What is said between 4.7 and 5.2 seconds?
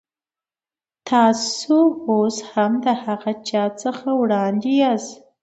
یاست.